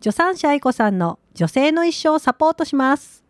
[0.00, 3.24] 助産師愛子さんの女性の一生をサポートします。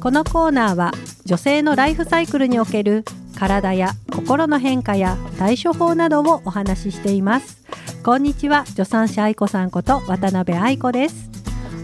[0.00, 0.92] このコーナーは
[1.24, 3.04] 女性のライフサイクルにおける
[3.36, 7.58] 体や心の変化や対処法などをお話ししています。
[8.04, 11.30] こんにちは助産師愛子さんこと渡辺愛子です。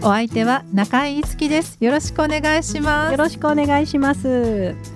[0.01, 1.77] お相手は中井いつきです。
[1.79, 3.11] よろしくお願いします。
[3.11, 4.94] よろしくお願いします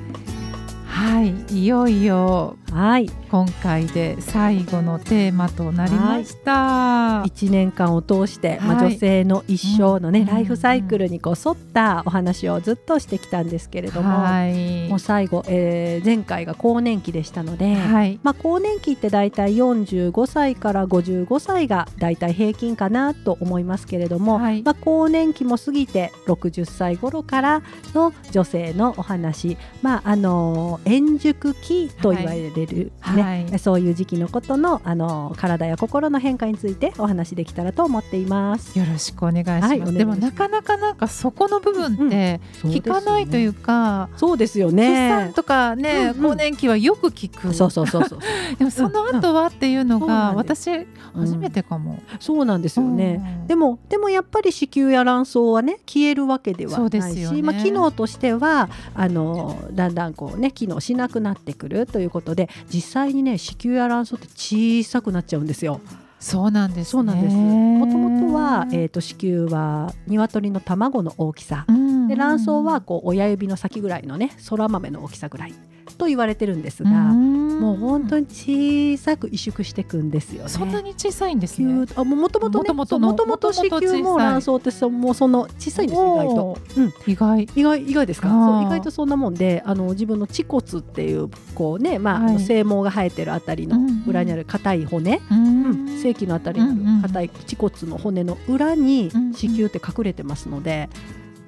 [0.99, 3.09] はいいよいよはい。
[3.31, 7.23] 今回で最後のテーマとなりました。
[7.23, 8.59] 1年間を通して、はい。
[8.61, 10.25] まあ、女性の一生のね、うん。
[10.25, 14.89] ライフサイクルにこう沿ったお話をずっとしてきたんですけれども、はい。
[14.89, 18.19] もう最後、えー前回が更年期でしたので、はい。
[18.23, 24.63] まあ、更年期って大体45歳から55歳が大体平均かなと思いますけれども、はい。
[24.63, 27.61] まあ、更年期も過ぎて60歳頃から
[27.93, 32.89] の女性のお話、まああの円熟期と言われる、ね。
[32.99, 33.59] はい。
[33.59, 38.77] そういう時期のことの、あの体や心の変化についてお話できたらと思っています。
[38.77, 39.93] よろしくお願いします、はいます。
[39.93, 45.09] でもなかなかなんかそこの部分って聞かないというか、そうですよ出ね。
[45.09, 45.33] 産。
[45.33, 46.29] とかね、うんうん。
[46.29, 47.53] 更年期はよく聞く。
[47.53, 48.19] そうそうそうそう。
[48.57, 50.69] でもその後はっていうのが私
[51.13, 53.21] 初めてかも、そうなんですよね。
[53.41, 53.47] うん。
[53.47, 57.41] でもでもやっぱり子宮や卵巣はね消えるわけではないし、ね。
[57.41, 65.81] まあ、機能としてはあのだんだんこうね機能しなくなってくるということで実際にね子宮や卵巣って小さくなっちゃうんですよ。
[66.19, 67.35] そうなんですねそうなんです。
[67.35, 75.53] もともとは、えー、と子宮は鶏の卵の大きさうんで卵巣はこう親指の先ぐらいのねそら豆の大きさぐらい
[75.99, 80.49] と言われてるんですが、もう本当に小さく萎縮していくんですよね。
[80.49, 81.85] そんなに小さいんですね。
[81.95, 82.39] あももと。
[82.39, 86.45] もとねもともと子宮も卵巣ってそもうその小さいんですよ意外と。
[86.45, 86.55] お。
[86.55, 87.49] ー意外。
[87.55, 88.29] 意外意外ですか？
[88.65, 92.39] 意外とそんなもんであの自分の恥骨っていうこうね、まあはい。
[92.39, 94.03] 精毛が生えてるあたりのうんうん。
[94.07, 95.85] 裏にある硬い骨、ううん。
[95.85, 99.33] ん、正規のあたりにうんうんある硬い恥骨の骨の裏にうんうん。
[99.33, 100.89] 子宮って隠れてますので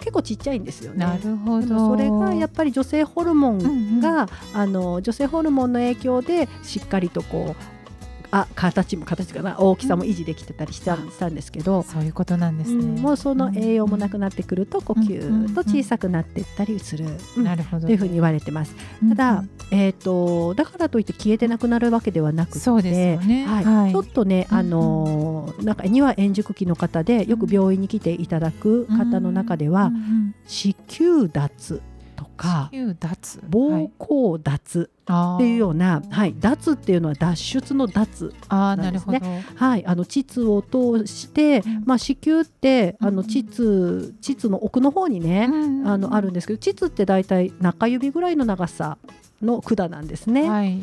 [0.02, 1.06] 結構ちっちゃいんですよね。
[1.06, 7.71] なるほでどもそれがやっぱり女性ホルモンうんうんが、あの女性ホルモンの影響でしっかりとこう
[8.32, 9.60] あ形も形かな。
[9.60, 17.06] 大きさも維持できてたりした,、したんですけど、そういうことなんですね、うんもうその栄養もなくなってくると呼吸と小さくなっていったりする、
[17.38, 17.44] うん。
[17.44, 18.76] なるほどというふうに言われてます。
[19.10, 23.46] ただ、えー、とだからといって消えてなくなるわけではなくてそうですよね。
[23.46, 23.64] はい。
[23.66, 23.92] はい。
[23.92, 29.92] ちょっとね、うんあのー中には円熟期の方でよく病院に来ていただく方の中では、
[30.46, 31.82] 子宮脱
[32.22, 34.90] とか膀胱脱。
[34.92, 35.02] っ
[35.36, 38.34] っていうような、はい脱っていうのは脱出の脱。
[38.50, 39.20] なですね。
[39.20, 39.66] なんるほど。
[39.66, 41.84] はい、あの膣を通して、うん。
[41.86, 45.50] まあ、子宮ってあのうん膣膣の奥の方にね、
[45.86, 48.98] あのあるんですけど膣って大体中指ぐらいの長さ
[49.42, 50.50] の管なんですね。
[50.50, 50.82] はい。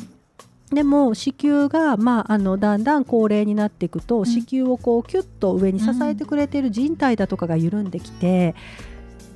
[0.71, 4.27] でも子宮が、まあ、あのだんだん高齢になっていくと、ん。
[4.27, 8.55] 子宮をこうキュッと上に支えてくれている人体だとかが緩んできて、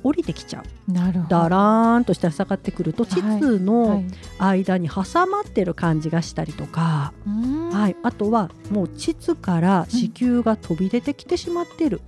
[0.03, 0.91] 降りてきちゃう。
[0.91, 1.35] なるほど。
[1.37, 4.05] だらーんと下に下がってくると膣はのい。
[4.39, 7.69] 間に挟まってる感じがしたりとか、うん。
[7.69, 12.01] はい、あとはもう膣から子宮が飛び出てきてしまっている、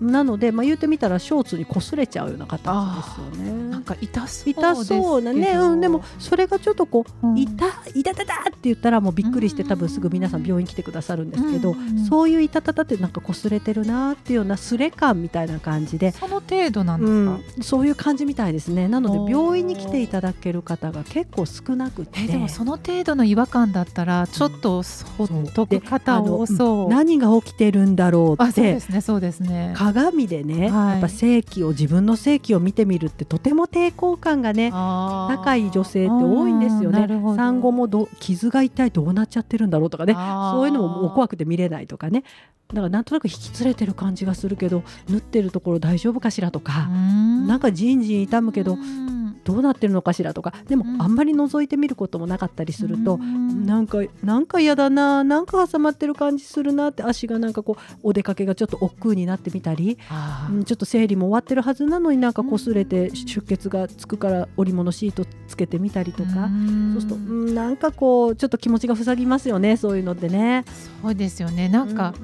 [0.00, 3.70] なので、まあ、言ってみたらショーツに擦れちゃうような形ですよね。
[3.70, 3.82] なん。
[3.82, 7.38] か痛そう痛そうなね、うん、でもそれがちょっとこう、うん。
[7.38, 18.86] 痛い痛たたって言ったらもうびっくりして多分すぐ皆さん病院来てくださるんですけど、うんそういう痛たたってなんか擦れてるなっていうようなすれ感みたいな感じで、その程度なんうですか、ん、そういう感じみたいですね。
[18.88, 22.20] なので病院に来ていただける方が結構少なくて。
[22.22, 24.82] えでもその程度の違和感だったらちょっと
[25.16, 26.88] ほっとく方多でそう。
[26.88, 29.72] 何が起きてるんだろうあってそうですねそうですね。
[29.92, 30.90] 鏡でね、はい。
[30.92, 37.06] やっぱ性器を自分の性器を見てみるってとても抵抗感がね高い女性って多いんですよね。
[37.36, 42.24] 産後もど傷が一体どうなっちゃってるんだろうとかねそういうのももう怖くて見れないとかね。
[42.68, 51.02] だからなんとなく引き連れてる感じがするけど縫ってるところ大丈夫かしらとか、なんかじんじん痛むけどうんどうなってるのかしらとかでもうん。
[51.02, 53.64] あんまり覗いてみることもなかったりすると、うん。
[53.64, 59.98] なんかなんか嫌だななんか挟まってる感じするなって足がなんかこうお出かけがちょっと億劫になってみたり、
[60.50, 66.92] うん、ちょっと生理も終わってるはずなのになんか擦れて出血がつくから織物シートつけてみたりとか、ん。
[66.94, 67.18] そうすると、う
[67.50, 70.64] ん、なんかこうちょっと気持ちが塞ぎますよねそういうのってね。
[71.02, 71.68] そうですよね。
[71.68, 72.14] なんか、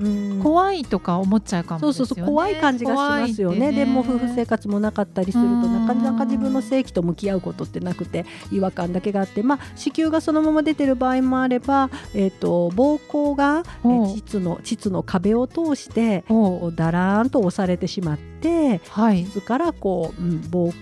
[0.43, 3.59] 怖いとか思っちゃうかもそうそうそう怖い感じがしますよね。
[3.59, 16.25] 怖いってでも夫婦生活もなかったりするとなかなか自分の性器と向向き合うことってなくて違和感だけがあってまあ子宮がそのまま出てる場合もあれば、えーと、膀胱が、えー、膣の膣の壁を通して
[16.75, 20.73] だらーんと押されてしまって、はい、膣からこう、うん、膀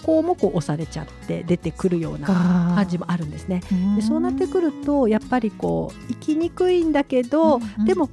[0.00, 3.62] 胱もこう押されちゃって出てくるような感じもあるんですね。
[3.96, 8.08] でそうなってくるとやっぱりこう生きにくいんだけど、うんうん、でも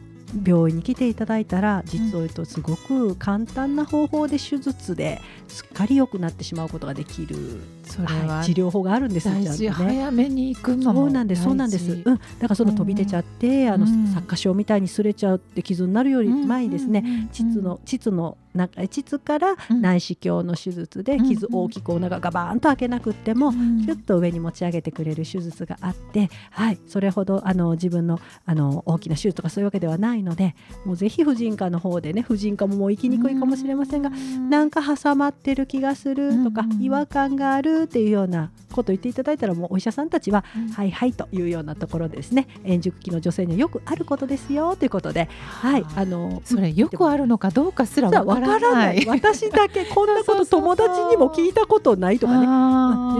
[0.46, 7.36] 病院に来ていただいたら実を言うとすごく簡単な方法で手術ですっかり良くなってしまうことができる
[7.84, 12.20] それは、治療法があるんです大事、早めに行くのそうなんですそうなんです、うん、だか
[12.50, 30.56] らその飛び出ちゃって、あの擦過傷みたいに擦れちゃうって傷になるより前にですね、膣の膣の膣から内視鏡の手術で傷大きくお腹がバーンと開けなくっても、キュッと上に持ち上げてくれる手術があって、はい、それほどあの自分のあの大きな手術とかそういうわけではないので
[30.86, 40.44] もうぜひ婦人科の方でね婦人科ももう行きにくいかもしれませんが、なんか挟まってる気がするとか、違和感があるっていうようなことを言っていただいたらもうお医者さんたちは、
[40.76, 42.48] はいはいというようなところでですね。
[42.66, 45.30] 円熟期の女性にはよくあることですよということで、
[45.62, 49.06] はい、あのそれよくあるのかどうかすらわからからない。
[49.06, 52.42] 私だけこんなこと友達にも聞いたことないとかね。
[52.42, 52.46] で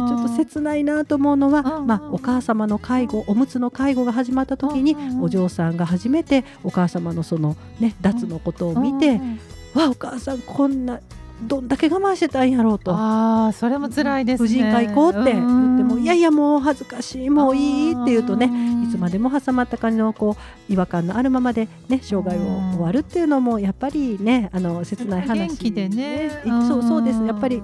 [0.08, 9.20] ちょっと切ないなと思うのは、まあ、お母様の介護おむつの介護が始まった時にお嬢さんが初めてお母様のその、ね、脱のことを見て、
[9.74, 11.00] わお母さんこんな
[11.42, 12.94] どんだけ我慢してたんやろうと。
[12.96, 18.50] あそれも辛いです、ね、婦人科行こうって言ってもいやいやもう恥ずかしいもういいって言うとね
[18.88, 20.38] いつまでも挟まった感じのこ
[20.70, 22.40] う違和感のあるままでね生涯を
[22.76, 26.42] 終わるっていうのもやっぱりねあの切ない話、元気でね。
[26.68, 27.24] そうそうです。
[27.24, 27.62] やっぱり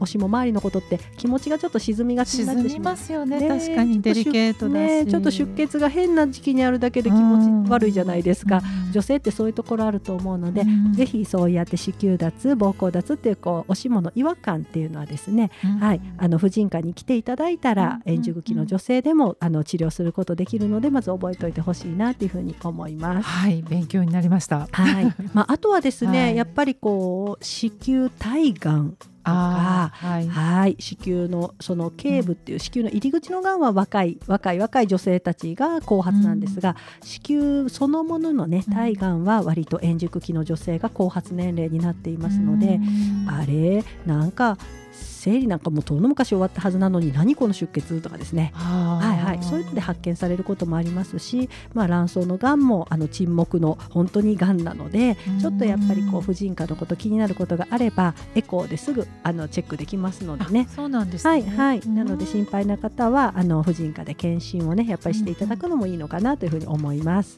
[0.00, 8.62] おしも周りのことって気持ちがちょっと沈みがちになってしまますよね、ね、確かにデリケートだね、ちょっと出血が変な時期にあるだけで気持ち悪いじゃないですか。
[8.92, 10.64] 女性ってそういうところあると思うので
[10.94, 15.50] ぜひそうやって子宮脱膀胱脱っていうこうおしもの違和感っていうのはですね、
[15.80, 23.28] はい、あの婦人科に来ていただいたら円熟期の女性でもあの治療することできるのでまず覚えておいてほしいなというふうに思います。
[23.28, 23.62] はい。
[23.62, 24.68] 勉強になりました。
[24.72, 25.14] はい。
[25.32, 30.76] まああとはですね、はい、やっぱりこう子宮体がんとか、はい、はい。
[30.78, 43.84] 子宮のその頸部っていう子宮の入り口のがんは若い若い若い女性たちが後発なんですが、うん、子宮そのもののね体がんは割と円熟期の女性が後発年齢になっていますので、うん、あれ？
[44.06, 44.58] なんか
[44.96, 48.52] 生理なんかもとの昔終わったはずなのに何この出血とかですね。
[48.54, 49.42] はいはい。
[49.42, 60.68] そういうので発見されることもありますし、まあ、卵巣のがんもあの沈黙の本当にがんなのでちょっとやっぱりこう婦人科のこと気になることがあればエコーですぐあのチェックできますのでね。
[60.74, 61.88] そうなんです、ね、はいはい。
[61.88, 67.36] なので心配な方はあの婦人科で検診をねやっぱりしていただくのもいいのかなというふうに思います。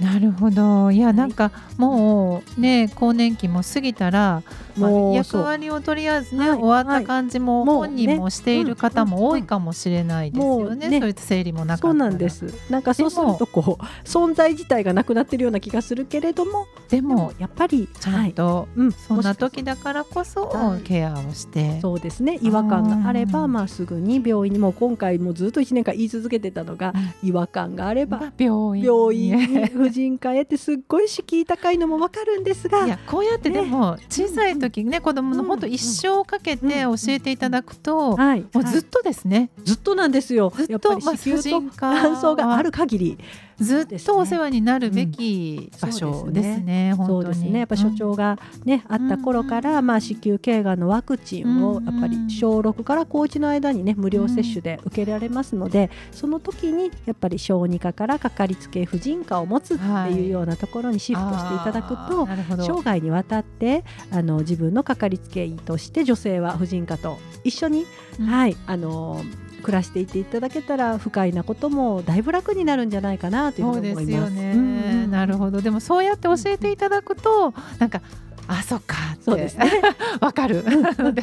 [0.00, 0.90] なるほど。
[0.90, 4.42] いやなんかもうね更年期も過ぎたら、
[4.76, 11.00] まあ、役割をとりあえずね、はい、終わった感じも本人もしている方も多いかもしれないですよね,、ね。
[11.00, 12.52] そういった生理もなかそうなんです。
[12.70, 16.66] なんかそうするとこう存在自体がなくなってるような気がするけれども。
[16.88, 18.68] でもやっぱりちゃんと、
[19.08, 20.52] そんな時だからこそ
[20.84, 22.38] ケアをして、そうですね。
[22.42, 32.86] 違和感があればまあすぐに病院にも今回もずっと1年間言い続けてたのが、違和感があれば病院病院婦人科へってすっごい敷居高いのもわかるんですが。
[32.86, 40.52] いやこうやってでも小さい時ね、ね、子供の本当一生かけて教えていただくと、もうずっとですね、ずっとなんですよ。
[40.68, 43.18] やっぱり子宮と卵巣がある限り
[43.58, 46.94] ずっとお世話になるべき場所ですね。
[47.06, 47.60] そうですね。
[47.60, 62.26] やっぱ所長がね、あった頃から、まあ子宮頸がんのワクチンをやっぱり小6から高1の間にね無料接種で受けられますので、その時にやっぱり小児科からかかりつけ婦人科を持つっていうようなところにシフトしていただくと、
[62.62, 67.86] 生涯にわたってあの自分のかかりつけ医として女性は婦人科と一緒に、
[68.20, 69.22] はいあの
[69.62, 74.32] 暮らしていていただけたら不快なこともだいぶ楽になるんじゃないかなというふうに思います。
[74.32, 78.02] すねうん、なるほどでもそうやって教えていただくとなんか
[78.48, 79.70] あそっかそうですね。
[80.20, 80.64] わかる。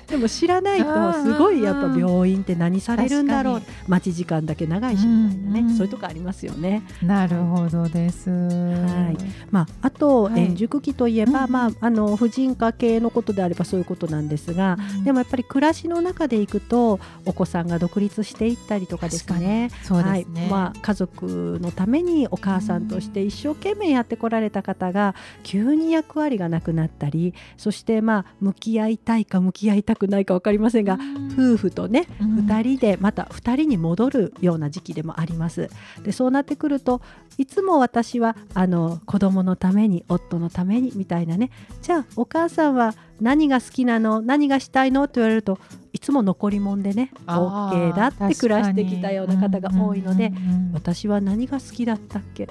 [0.07, 3.61] でも知らないとすごいやっぱ病院って何されるんだろう。
[3.87, 6.83] 待ち時間だけ長いしみたいなね、うんうん、そういうとこありますよね。
[7.01, 8.29] なるほどです。
[8.29, 9.17] はい。
[9.51, 19.69] まああと、はい、円熟期といえば、うん、まああの婦人科系のことであればそういうことなんですが、うん、でもやっぱり暮らしの中でいくとお子さんが独立していったりとかですね。
[19.83, 30.97] そうですね、はい、まあ家族のためにお母さんとして一生懸命やってこられた方が急に役割がなくなったりりそしてまあ向き合いたいか向き合いたくないか分かりませんが
[31.33, 35.69] 夫婦とね2人でまた2人に戻るような時期でもあります。
[36.03, 37.01] でそうなってくると
[37.37, 41.51] いつも私はあの子供のために夫のためにみたいなね。
[41.81, 42.93] じゃあお母さんは
[43.23, 44.21] 何が好きなの？
[44.21, 45.05] 何がしたいの？
[45.05, 45.57] って言われると
[45.93, 50.31] いつも残り物でね OK だって暮らしてきたような方が多いので、
[50.73, 52.47] 私は何が好きだったっけ？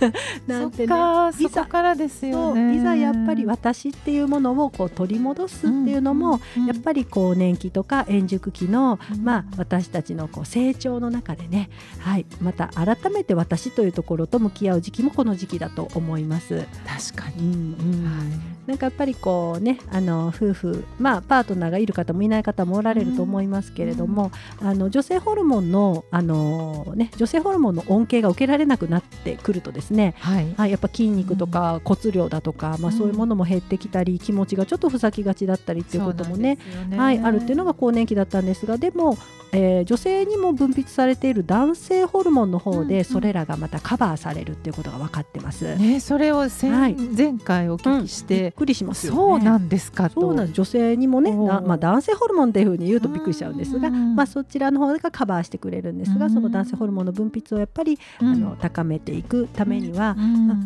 [0.46, 0.94] なんてね
[1.38, 16.66] いざからですよ、ね、いざやっぱり私っていうものをこう取り戻すっていうのも、やっぱり更年期とか円熟期の、まあ、私たちのこう成長の中でね、はい、また改めて私というところと向き合う時期もこの時期だと思います。
[17.12, 18.04] 確かに、うんうん。
[18.04, 36.58] はい、なんかやっぱりこうねあの夫婦、まあ、パートナーがいる方もいない方もおられると思いますけれども、うん、あの女性ホルモンのあの、ね、女性ホルモンの恩恵が受けられなくなってくるとですね、はい、はい、やっぱ筋肉とか骨量だとか、まあ、そういうものも減ってきたり、気持ちがちょっとふさきがちだったりっていうこともね、
[36.88, 39.16] ね、はい、あるっていうのが更年期だったんですがでも
[39.52, 45.76] えー、女性にも分泌されている男性ホルモンの方で、それらがまたカバーされるっていうことが分かってます。
[45.76, 60.16] ね、それをはい、前回お聞きして、うん、びっくりしますよ、ね、そうなんですかそうなん女性にもねまあ、男性ホルモンっていうふうに言うとびっくりしちゃうんですが、まあ、そちらの方がカバーしてくれるんですが、その男性ホルモンの分泌をやっぱり、あの高めていくためには、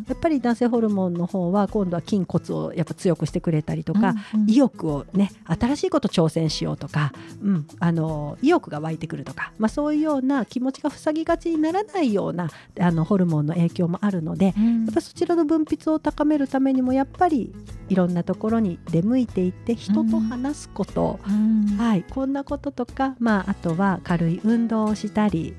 [0.09, 4.15] やっぱり男性ホルモンの方は今度は筋骨をやっぱ強くしてくれたりとか、
[4.47, 12.49] 意欲をね新しいこと挑戦しようとか、うん、あの意欲が湧いてくるとかまあ、そういうような気持ちが塞ぎがちにならないような
[12.79, 17.53] あのホルモンの影響もあるので、うん、やっぱそちらの分泌を高めるためにもやっぱり
[17.89, 25.55] いろんなところに出向いていって人と話すこと、うん、はい、こんなこととか、まあ、あとは軽い運動をしたり。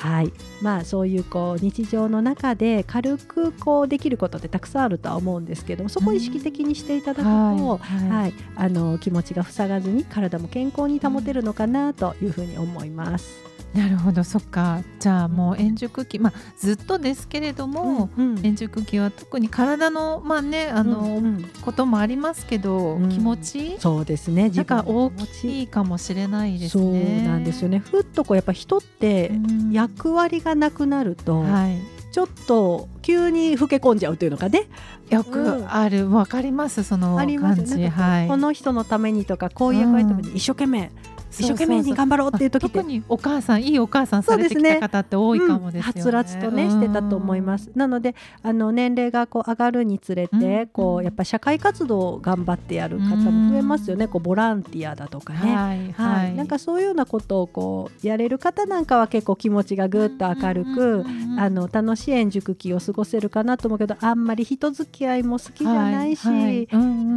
[0.00, 0.32] はい。
[0.62, 8.08] まあ、そういうこう日常の中で軽くこうできることってたくさんあるとは思うんですけどもそこを意識的にしていただくと、はい。
[8.08, 13.49] はい、あの気持ちが塞がずに体も健康に保てるのかなというふうに思います。
[13.74, 14.82] なるほどそっか。
[14.98, 23.76] じゃあもう円熟期、まあ、ずっとですけれども、うんうん、円熟期は特に体の,、まあねあの、うんうん、こともありますけど、うん、気持ち？
[23.78, 25.10] そうですねなんか大
[25.40, 27.20] きいかもしれないですね。
[27.22, 27.78] そうなんですよね。
[27.78, 29.30] ふっとこうやっぱ人って
[29.70, 31.78] 役割がなくなると、はい、
[32.12, 34.66] ちょっと急に老け込んじゃうというのかね。
[35.10, 40.92] よくある、わ、うん、かりますその感じ、はい、この人のためにとかこういう役割のために一生懸命
[41.40, 46.00] 一生懸命に頑張ろうっていう時特にお母さんいいお母さんされてきた方って多いかもですよね。
[46.00, 47.70] はつらつとねしてたと思います。
[47.74, 54.08] なのであの年齢がこう上がるにつれて、こうやっぱ社会活動を頑張ってやる方も増えますよね。
[54.08, 61.04] こうボランティアだとかね、はいはい、なんかそういうようなことをこうやれる方なんかは結構気持ちがぐっと明るく、
[61.38, 66.26] あの楽しい円熟期を過ごせるかなと思うけど、あんまり人付き合いも好きじゃないし、ち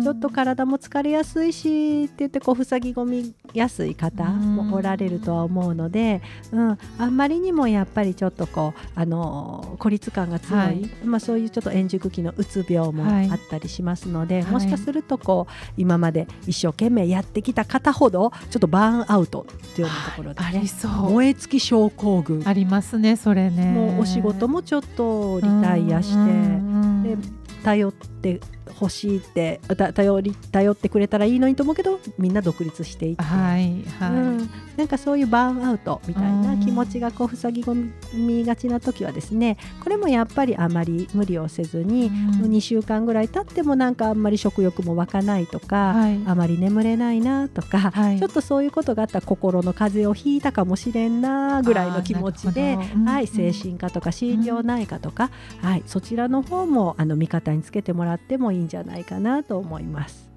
[0.08, 20.70] ょっと体も疲れやすいしって言ってこう塞ぎ込みやすい方もおられるとは思うので、うん、あんまりにもやっぱりちょっとこうあの孤立感が強い、はい、まあ、そういうちょっと円熟期のうつ病もあったりしますので、はい、もしかするとこう今まで一生懸命やってきた方ほどちょっとバーンアウトっていうようなところで、ね、
[21.10, 22.44] 燃え尽き症候群。
[22.46, 23.72] ありますねそれね。
[23.72, 27.18] もうお仕事もちょっとリタイアしてで
[27.64, 34.12] 頼って欲しいって頼り頼ってくれたらいいのにと思うけどみんな独立していって、はいはい。
[34.12, 55.30] うん、なんかそういうバーンアウトみたいな気持ちがこう塞ぎ込みがちな時はですねこれもやっぱりあまり無理をせずに、うん、2週間ぐらい経ってもなんかあんまり食欲も湧かないとか、はい、あまり眠れないなとか、はい、ちょっとそういうことがあったら心の風邪をひいたかもしれんなぐらいの気持ちで、はい、精神科とか心療内科とか、
[55.62, 60.30] はい、そちらの方もあの味方につけてもらってもいいんじゃないかなと思います。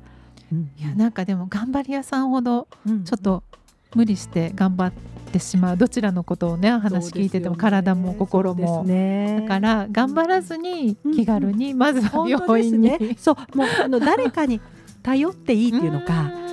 [0.52, 2.68] うん、いやなんかでも頑張り屋さんほど
[3.04, 3.42] ちょっと
[3.95, 4.92] 無理して頑張っ
[5.33, 13.56] てしまうどちらのことをね話聞いてても、体も心も、ね、だから頑張らずに気軽にまずは病院に、ね、そう。
[13.56, 14.61] もうあの誰かに
[15.02, 16.30] 頼っていいっていうのか。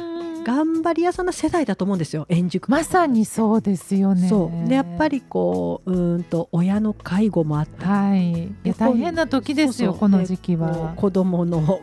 [0.44, 2.70] 頑張り屋さんな世代だと思うんですよ円熟。
[2.70, 4.28] まさにそうですよね。
[4.28, 4.70] そう。
[4.70, 8.44] でやっぱりこううんと親の介護もあったはい。
[8.44, 10.94] いや大変な時ですよこの時期は。
[10.96, 11.82] 子供の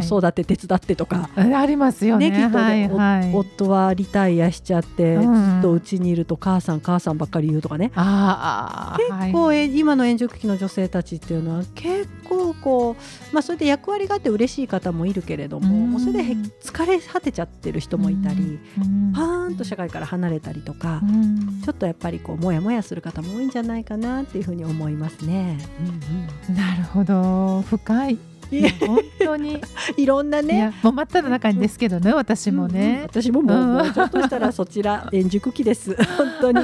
[0.00, 2.30] 子育て手伝ってとか、はい、ありますよね。
[2.30, 7.90] ねきっとね、はい、夫はリタイアしちゃって、うん、ずっとうちにいると母さん母さんばっかり言うとかね。
[7.94, 16.22] あ結構、はい、今の円熟期の女性たちっていうのは結構こう、まあ、それで役割があって嬉しい方もいるけれどもうん、もうそれで
[16.62, 25.58] 疲れ果てちゃってる人もいたり、うん、パーンと社会から離れたりとか、うん、ちょっとやっぱりこうもやもやする方も多いんじゃないかなっていうふうに思いますね。
[25.80, 27.62] うんうん、なるほど。
[27.62, 28.18] 深い
[28.60, 29.60] 本当に。
[29.96, 30.72] いろんなね。
[30.82, 35.96] もう真っ只中にですけどね、私もね、うん、私ももう,、もうちょっとしたらそちら 円熟期です。
[36.16, 36.60] 本当に。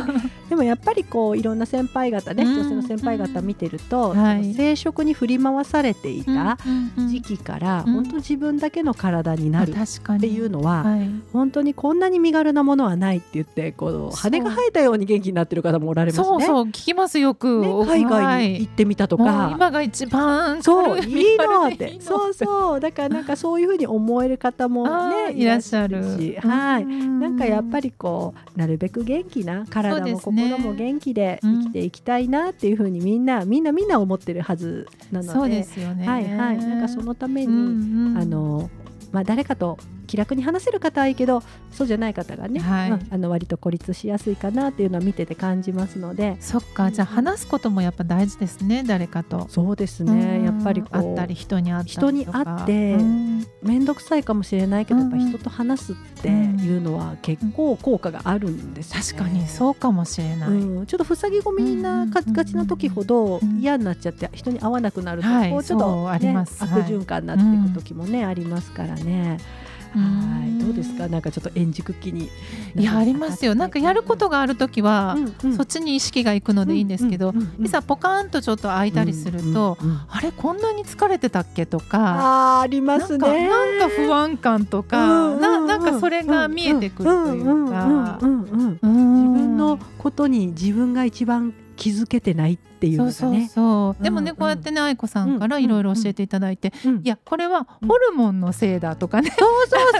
[0.49, 6.59] でもやっぱりこういろんな先輩方ね、女性の先輩方見てると、はい、生殖に振り回されていた
[6.97, 16.25] 時期から、本当自分だけの体になるっていうのは、はい、本当にこんなに身軽なものはないって言ってこう羽が生えたように元気になってる方もおられますね。
[16.25, 22.81] そうそう聞きますよく、ね、海外に行ってみたとか、今が一番そういいのってそうそう。
[22.81, 35.33] だからなんかそういうふうに思える方もねいらっしゃるし、はい、なんかやっぱりこうなるべく元気な体も心も元気で生きていきたいなっていうふうにみんなみんなみんな思ってるはずなので。
[35.33, 36.07] そうですよね。
[36.07, 36.59] はいはい。
[36.59, 38.71] なんかそのために、あの
[39.13, 39.79] まあ、誰かと
[40.09, 46.37] 気楽に話せる方はいいけどそうじゃない方がね、はい、あの割と孤立しやすいかなっていうのは見てて感じますので。
[46.41, 49.47] そっかじゃあ話すこともやっぱ大事ですね誰かと。
[49.49, 52.97] そうですねやっぱり会ったり人に会った人に会って
[53.63, 69.39] 面倒くさいかもしれないけどやっぱ人と話すっていうのは結構効果があるんです、ね、確かにそうかもしれない、うん、ちょっと塞ぎ込みながちな時ほど嫌になっちゃって人に会わなくなると、はい、こうちょっと、ね、悪循環になっていく時もね、ありますからね。
[69.95, 70.59] はい。
[70.59, 71.09] どうですか？
[71.09, 72.29] なんかちょっと円熟期に。
[72.77, 73.55] いやありますよ。
[73.55, 81.67] なんかやることがある時は、うんうん、そっちに意識がいくのでいいんですけど、うんうんうん、いざポカーンとちょっと空いたりすると、うんうんうん、あれこんなに疲れてたっけ？
[81.67, 81.99] とか
[82.59, 83.49] あありますね。
[83.49, 88.19] なんか不安感とか、うんうん、ななんかそれが見えてくるというか。
[88.21, 93.13] 自分のことに自分が一番気づけてないっていうのがね。
[93.13, 99.91] そうそうでもね、こうやってね愛子さんからいろいろ教えていただいて、いやこれはホルモンのせいだとかね、そうそうそう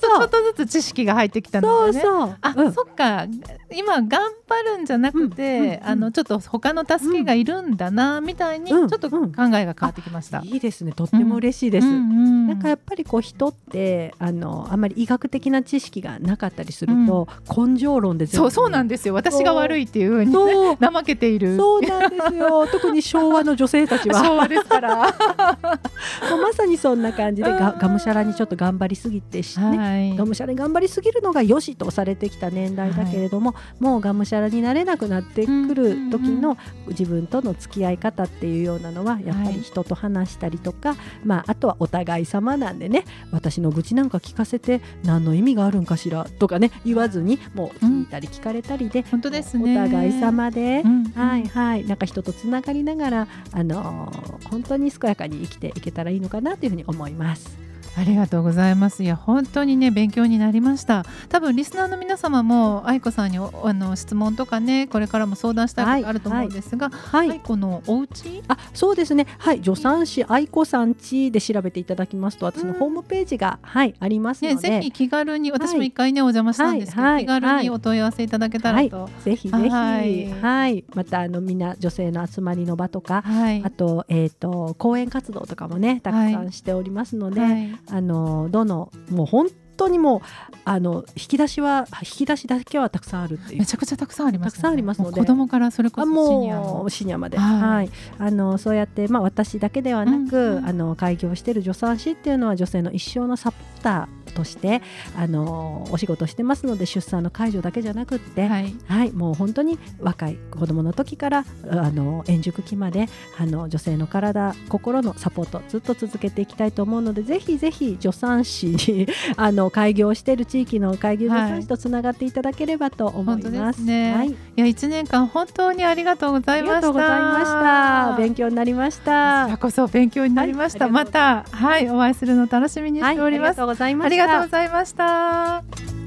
[0.00, 0.18] そうそう。
[0.22, 2.00] ちょっとずつ知識が入ってきたのでね。
[2.00, 2.36] そうそう。
[2.40, 3.26] あ、そっか。
[3.74, 10.92] 今頑張るんじゃなくて、あのちょっと他の助けがいるんだな、みたいにちょっと考えが変わってきました、いいですね。
[10.92, 19.14] とっても嬉しいです、なんかやっぱりこう人ってあのあんまり医学的な知識がなかったりすると、根性論でそうそうなんですよ。
[19.14, 21.56] 私が悪いっていうふうに、ね、怠けている。
[21.56, 22.66] そうなんですよ。
[22.66, 24.22] 特に昭和の女性たちは。
[24.24, 24.92] 昭和ですから。
[26.30, 36.56] もうまさにそんな感じでががむしゃらにちょっと頑張りすぎてしね、はい、がむしゃらに頑張りすぎるのがよしとされてきた年代だけれども、はい、もうがむしゃらになれなくなってくる時の
[36.88, 49.72] 自分との付き合い方っていうようなのはやっぱり人と話したりとか、はい、まあ、あとはお互い様なんでね私の愚痴なんか聞かせて何の意味があるんかしらとかね言わずにもう聞いたり聞かれたりで、うん、本当ですね。
[49.76, 57.71] お互い様で、うん、はいはいなんか人とつながりながらあのー、本当に健やかに生きていけたらいいのかなというふうに思います。
[57.96, 59.02] ありがとうございます。
[59.02, 61.04] いや本当にね勉強になりました。
[61.28, 68.42] 多分リスナーの皆様も愛子さんにあの質問とかねこれからも相談したいことあると思うんですが、はい、愛子のお家？
[68.48, 69.26] あそうですね。
[69.38, 79.68] はい助産師愛子さん家で調べていただきますと私のホームページが、はいありますので、ね、ぜひ気軽に私も一回ね、お邪魔したんですけど、気軽にお問い合わせいただけたらと、ぜひぜひ。
[79.68, 80.84] はい。
[80.94, 87.42] またあのみんな女性の集まりの場とか、あとえっ、ー、と講演活動とかもねたくさんしておりますので。
[87.88, 90.20] あのどのもう本当にもう
[90.64, 93.58] あの引き出しは引き出しだけはたくさんあるっていう。
[93.60, 95.20] めちゃくちゃたくさんあります、ね、たくさんありますので。
[95.20, 96.88] 子供からそれこそシニアの。
[96.88, 104.82] シニアまで、はい、はい、あのそうやってまあ私だけではなく、うんうん、あの開業している助産師っていうのは女性の一生のサポーターとして
[105.16, 113.06] あのお仕事してますので出産の介助だけじゃなくって、はい、はい、もう本当に若い子どもの時からあの円熟期まで
[113.38, 123.80] あの女性の体心のサポートずっと続けていきたいと思うのでぜひぜひ助産師に あの開業している地域の開業助産師とつながっていただければと思います。
[123.80, 126.76] はい、ね、はい、いや1年間本当にありがとうございました。
[126.78, 128.16] ありがとうございました。
[128.16, 129.58] 勉強になりました。
[129.58, 130.86] こそ勉強になりました。
[130.86, 133.50] はい、またはいお会いするの楽しみにしております。
[133.50, 134.21] ありがとうございました。
[134.26, 136.01] がとうございました。